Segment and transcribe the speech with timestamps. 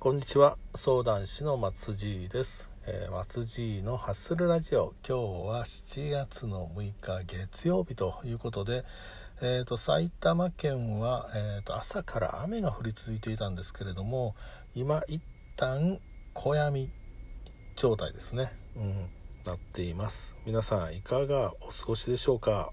[0.00, 0.58] こんにちは。
[0.76, 4.94] 相談師の松地です、えー松地のハッスルラジオ。
[5.04, 8.84] 今日は7月の6日月曜日ということで、
[9.42, 14.36] えー、と埼玉県は、えー、と朝から雨が降り続いていたんですけれども
[14.72, 15.20] 今一
[15.56, 15.98] 旦
[16.32, 16.92] 小闇
[17.74, 19.10] 状態ですね、うん、
[19.44, 20.36] なっています。
[20.46, 22.70] 皆さんいかがお過ごしでしょうか？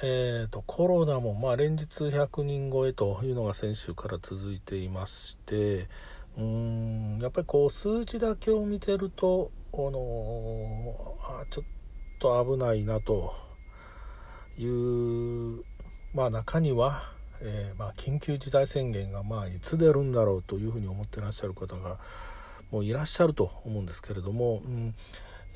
[0.00, 5.88] えー、とコロナもまあ連日100人超えというのが先週から続いていまして
[6.36, 11.64] うーんやっぱりこう数字だけを見てるとこのあちょっ
[12.20, 13.34] と危ないなと
[14.56, 15.64] いう
[16.14, 17.02] まあ中には、
[17.40, 21.98] えーまあ、緊急事態宣言がまあいつ出るんだろうというふうに思ってらっしゃる方が
[22.70, 24.94] もういらっしゃると思うんですけれども、うん、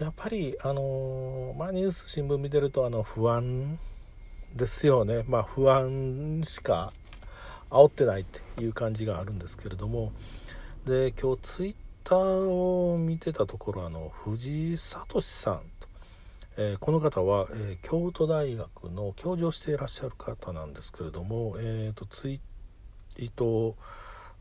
[0.00, 3.78] やっぱりあのーまあ、ニュース新聞見てるとあの不安
[4.56, 5.24] ですよね。
[5.28, 6.92] まあ不安しか
[7.70, 10.12] 煽ってないっていう感じがあるんですけれども。
[10.84, 12.18] で今日ツイッター
[12.92, 15.88] を見てたところあの藤井聡さんと、
[16.56, 23.76] えーこの方は、えー京都大学の教授をしていらっしゃる方なんですけれども、えー、とツイートを、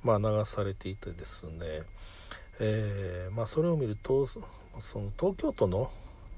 [0.03, 1.83] まあ、流されていてですね、
[2.59, 4.39] えーまあ、それを見るとそ
[4.99, 5.91] の東京都の、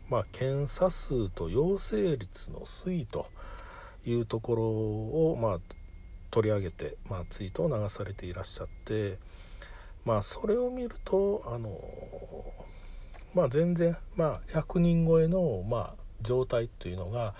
[0.09, 3.27] まあ、検査数と陽性率の推移と
[4.05, 5.59] いうところを、まあ、
[6.31, 9.17] 取り上げて、まあ、ツイートを流されていらっしゃって、
[10.05, 11.79] まあ、それを見るとあの、
[13.33, 17.33] まあ、全然、まあ、100人超えの、まあ、状態というのが、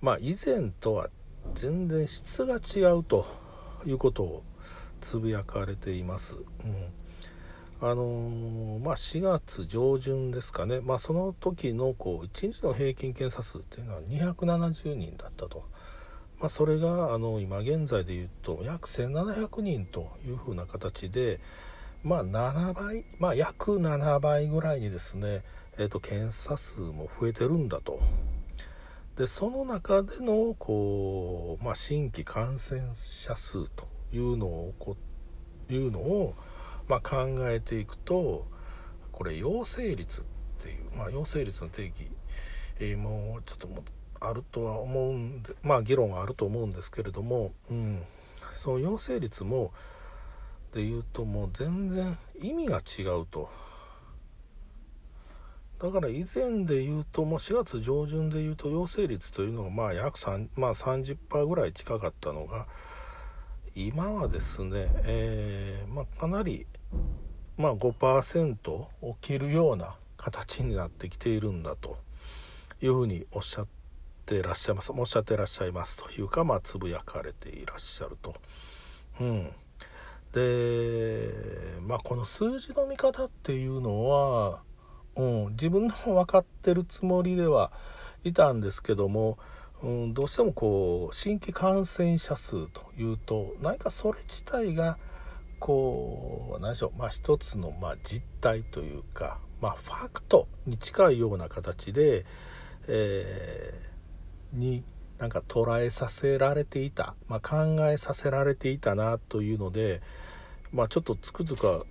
[0.00, 1.08] まあ、以前とは
[1.54, 3.26] 全然質が違うと
[3.86, 4.42] いうことを
[5.00, 6.36] つぶやかれています。
[6.64, 6.92] うん。
[7.80, 15.64] あのまあ、4月上旬ですかね、まあ、その時のこう1日の平均検査数っていうのは270人だったと、
[16.40, 21.40] まあ、それがあの今現在でいうと約1700人というふうな形で、
[22.02, 25.42] まあ、7倍、まあ、約7倍ぐらいにですね、
[25.78, 28.00] えー、と検査数も増えてるんだと。
[29.16, 34.96] でその中でのこう、まあ、新規感染者数というのをこ
[35.70, 36.34] いうのを、
[36.88, 38.46] まあ、考えていくと
[39.12, 40.24] これ陽性率っ
[40.58, 42.08] ていう、まあ、陽性率の定義、
[42.80, 43.82] えーもうちょっともう
[44.20, 48.02] あるとは思うんでまあ議論はあると思うんですけれども、うん、
[48.54, 49.72] その陽性率も
[50.72, 53.48] でいうともう全然意味が違うと。
[55.80, 62.66] だから以前で言うともう4月上旬で言うと陽性率というのがまあ約3、まあ、30%ぐらい近かったのが
[63.74, 66.66] 今はですね、えーまあ、かなり、
[67.58, 68.88] まあ、5%を
[69.20, 71.98] 切るような形になってきているんだと
[72.80, 73.83] いうふうにおっしゃって
[74.42, 78.34] らっしゃいますおっしゃってらっしゃいますというか、まあ、つぶやかれていらっしゃると。
[79.20, 79.50] うん
[80.32, 84.62] でまあこの数字の見方っていうのは、
[85.14, 87.70] うん、自分でも分かってるつもりでは
[88.24, 89.38] いたんですけども、
[89.80, 94.98] うん、どうしてもこう新規感染者数というと何かそれ自体が
[95.60, 102.26] こう何でしょうまあ一つのまあ実態というか、まあ、ファクトに近いような形で、
[102.88, 103.93] えー
[104.54, 104.84] に
[105.18, 110.02] なんか捉えさせられていた、まあ、考えさせられていたなというので、
[110.72, 111.86] まあ、ちょっとつくづく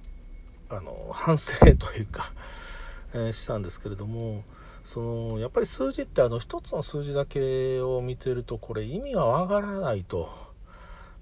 [0.69, 2.31] あの反省というか、
[3.13, 4.43] えしたんですけれども
[4.83, 10.29] そのやっぱり数字ってあの一つの数字だけを見てるとこれ意味がわからないと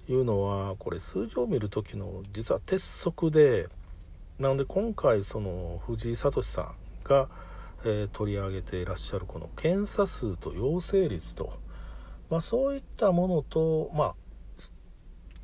[0.08, 3.68] いうのはこれ数字を見る時の実は鉄則で
[4.38, 6.74] なので今回その藤井聡さん
[7.04, 7.28] が、
[7.84, 11.58] えー取り上げていらっしゃるこの検査数と陽性率と、
[12.30, 14.14] まあ、そういったものとまあ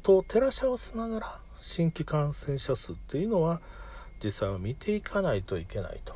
[0.02, 3.60] と照らし合わせながら新規感染者数っていうのは
[4.22, 6.14] 実際は見ていかないといけないと。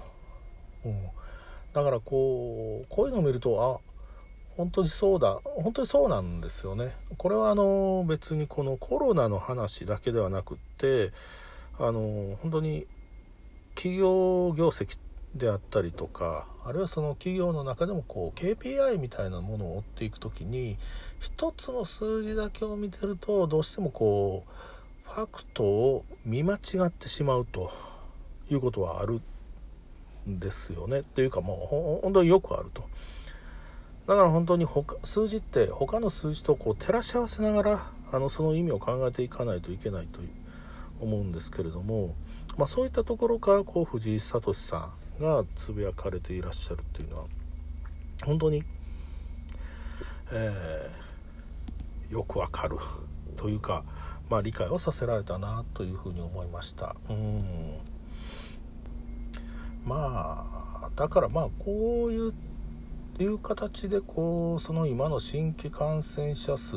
[0.85, 1.07] うん、
[1.73, 3.93] だからこうこういうのを見るとあ
[4.57, 6.97] 本当にそうだ本当にそうなんですよね。
[7.17, 11.13] これはあの別にこのコロナの話だけではなくって
[11.79, 12.87] あの本当に
[13.75, 14.99] 企業業績
[15.35, 20.77] であったりとかあるいはその企業の中でもこう KPI みたいなものを追っていく時に
[21.21, 27.71] 一つの数字だけを見てるとどうしてもこうファクトを見間違ってしまうと
[28.51, 29.21] いうことはある
[30.29, 31.01] んですよね。
[31.01, 32.85] っていうかもう本当によくあると。
[34.07, 40.21] だから本当に他数字って他の数字とこう照らし合わせながらあのその意味を考えていかないといけないと
[41.01, 42.15] 思うんですけれども、
[42.57, 47.25] まあ、そういったところからこう藤井聡さんがつぶやかれていらっしゃるっていうのは
[48.25, 48.65] 本当に
[50.35, 52.79] えー、よくわかる
[53.37, 53.85] というか、
[54.31, 56.97] まあ、理解をさせられたなというふうに思いました。
[57.11, 57.75] うん。
[59.85, 60.47] ま
[60.85, 62.35] あだからまあこういう
[63.19, 66.77] いう形でこうその今の新規感染者数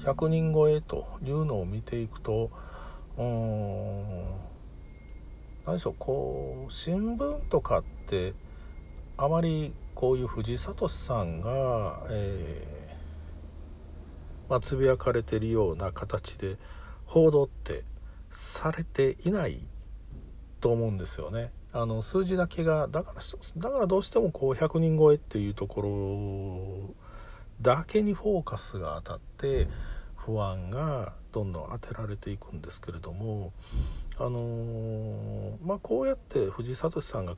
[0.00, 2.50] 100人超えというのを見ていくと
[3.16, 4.24] うん
[5.66, 8.34] 何でしょうこう新聞とかって
[9.16, 16.56] あまりこういう藤井聡さんが、えー、まあ、つぶやかれてるような形で
[17.04, 17.84] 報道って
[18.30, 19.66] されていない
[20.60, 21.52] と思うんですよね。
[21.72, 23.20] あの数字だけがだから
[23.56, 26.94] だからどうしてもこう100人超えっていうところ
[27.60, 29.68] だけにフォーカスが当たって
[30.16, 33.52] 不安がどんどん当てられていくんですけれども
[34.22, 37.34] あのー、まあこうやって藤井聡さんが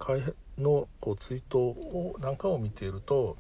[0.59, 3.37] のこうツイートをなんかを見ていると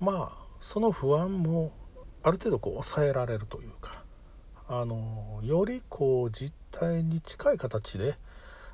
[0.00, 1.70] まあその不安も
[2.24, 4.02] ある程度こう抑えられるというか
[4.66, 8.16] あのー、よりこう実態に近い形で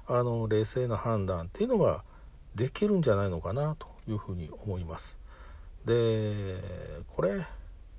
[0.06, 2.04] あの冷静な判断っていうのが
[2.54, 5.18] できるんじゃないのかなというふうに思います。
[5.84, 6.56] で
[7.14, 7.32] これ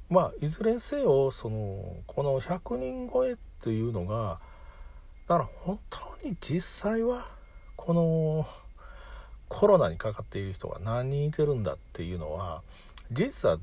[0.10, 4.42] まあいずれにせよそのこの100人超えっていうのが
[5.30, 6.60] だから本当に実
[6.90, 7.28] 際は
[7.76, 8.48] この
[9.48, 12.64] コロナにかかっている人が何人いてるんだっていうのは
[13.12, 13.60] 事実は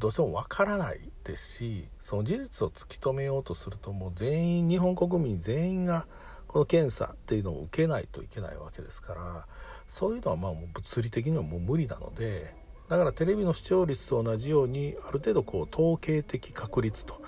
[0.00, 6.08] どうしてもわからないですしその事実を突き止めようとするともう全員日本国民全員が
[6.48, 9.46] この検査っていうのを受けないといけないわけですから
[9.86, 12.52] そういうのはまあもう物理的にはもう無理なので
[12.88, 17.22] だからテレビの視聴率と同じようにある程度こう統計的確率と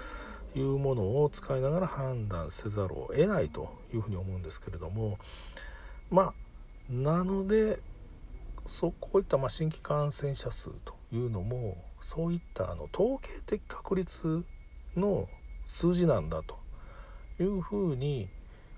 [0.55, 5.19] いうものを使いながら判断せざるを得ないというふうに思うんですけれども
[6.11, 7.81] まあなので
[8.67, 14.45] そうこういったま新規感染者数というのもそういったあの統計的確率
[14.97, 15.29] の
[15.67, 16.59] 数字なんだと
[17.41, 18.29] いうふうに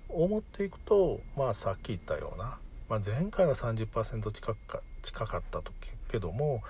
[0.09, 2.59] 思っていくと、まあ、さっき言ったような、
[2.89, 5.71] まあ、前回は30%近くか近かったと
[6.11, 6.61] けども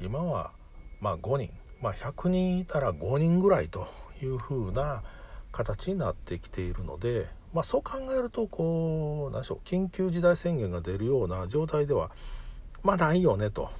[0.00, 0.52] 今は
[1.00, 3.86] まあ5人、まあ、100人いたら5人ぐらいと
[4.22, 5.02] いうふうな
[5.52, 12.10] 形になってきているので、まあ、そう考えるとこう何でしょう緊急事態宣言が出るような状態では
[12.82, 13.70] まあないよねと。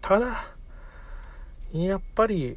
[0.00, 0.54] ただ
[1.72, 2.56] やっぱり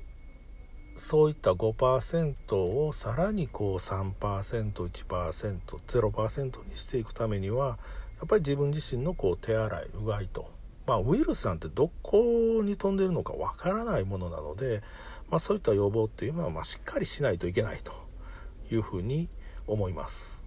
[0.96, 7.80] そういった5%をさらにこう 3%1%0% にしていくためには
[8.18, 10.50] やっぱり自分自身のこう手洗いうがいと、
[10.86, 14.82] まあ、ウイルスなんてどこに飛んでるのかわからないものなので、
[15.34, 17.92] まあ、そういった予防っていうのはまあしっかりしないといけないと
[18.72, 19.30] いうふうに
[19.66, 20.44] 思います。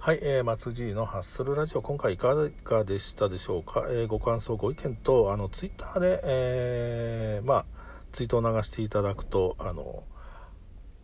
[0.00, 2.34] はい、えー、松爺のハッスルラジオ今回いか
[2.64, 7.64] がでしたでしょうか、えー、ご感想ご意見とあのツイッターで、えー、まあ
[8.10, 10.02] ツイートを流していただくとあの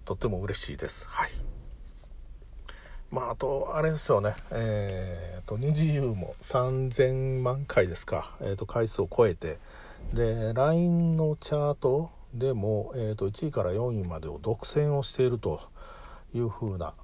[0.04, 1.06] とっても嬉しいです。
[1.06, 1.47] はい。
[3.10, 4.34] まああとあれですよね。
[4.50, 9.58] えー、と二次優も3000万回ですか、えー、と回数を超えて。
[10.12, 15.60] で LINE のチャートでも、えー、と1位から4位までを独占をしていると
[16.34, 16.94] いう風な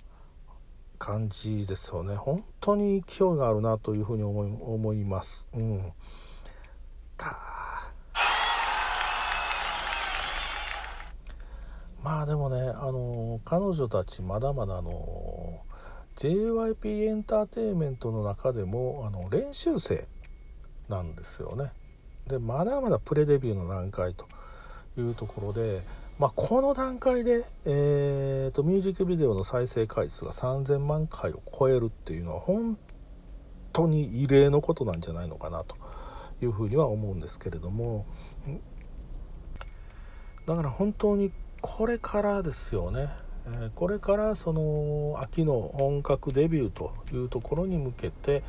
[0.99, 2.15] 感じですよね。
[2.17, 5.47] 本当に勢いがあるなというふうに思い思います。
[5.55, 5.93] うん。
[12.03, 14.91] まあでもねあの彼女たちまだまだあの
[16.25, 20.09] JYP エンターテインメントの中でもあの練習生
[20.89, 21.73] なんですよね。
[22.27, 24.27] でまだまだプレデビューの段階と
[24.97, 25.83] いうところで
[26.19, 32.79] まあ、この段階で、えーと、ミュージックビデオの再生回数が3000万回を超えるっていうのは本
[33.73, 35.77] 当に異例のことなんじゃないのかなと
[36.41, 38.07] いうふうには思うんですけれども。
[40.47, 43.09] だから本当にこれからですよね、
[43.75, 48.43] これからその秋の本格デビューというところに向けて、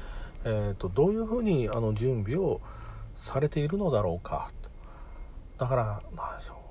[0.46, 2.62] えーと、どういうふうにあの準備を
[3.16, 4.52] されているのだろうか。
[5.58, 6.66] だから何でしょう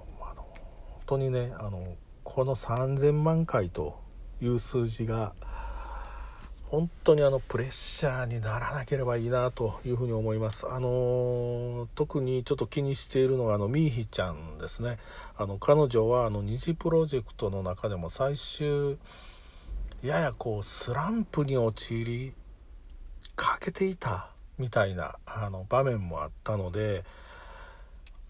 [1.06, 4.00] 本当にねあのこの3000万回と
[4.40, 5.34] いう数字が
[6.74, 10.66] 本当にあのプレッシャーにならなければいいなというふうに思います。
[10.68, 14.96] あの特にちょっと気にしているのがあのミーヒちゃんですね。
[15.36, 18.98] あの彼女はあの二次プロジェクトの中でも最終
[20.02, 22.34] ややこうスランプに陥り
[23.36, 27.04] かけていたみたいなあの場面もあったので。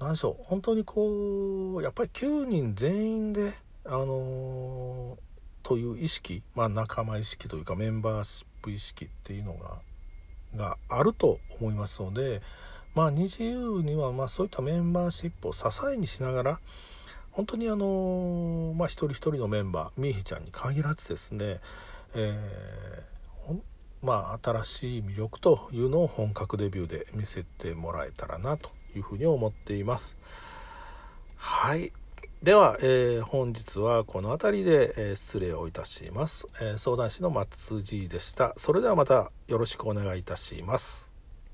[0.01, 5.19] 何でしょう本当にこうやっぱり9人全員であのー、
[5.65, 9.81] という意識まあ仲間意識というかメンバーシップ意識っていうのが
[10.57, 12.41] があると思いますので
[12.95, 16.61] まあ二自由にはまそういったメンバーシップを支えにしながら
[17.33, 21.59] 本当にあのまあ一人一人のメンバーみーひちゃんに限らずですね、
[22.15, 23.59] えー、
[24.03, 30.17] まあ新しい魅力というのを本格デビューで見せてもらえたらなというふうに思っています。
[31.37, 31.93] はい
[32.43, 38.53] では、えー、本日はこの辺りで、えー、失礼をいたします、えー、相談師の松地でした。
[38.57, 41.14] それではまたよろしくお願いいたします。